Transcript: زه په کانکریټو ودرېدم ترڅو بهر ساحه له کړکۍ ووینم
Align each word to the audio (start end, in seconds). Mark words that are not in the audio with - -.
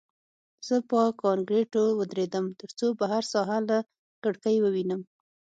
زه 0.67 0.75
په 0.89 0.99
کانکریټو 1.23 1.83
ودرېدم 1.99 2.45
ترڅو 2.59 2.87
بهر 2.99 3.23
ساحه 3.33 3.59
له 3.69 3.77
کړکۍ 4.23 4.57
ووینم 4.61 5.01